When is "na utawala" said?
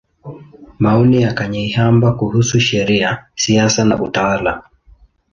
3.85-4.63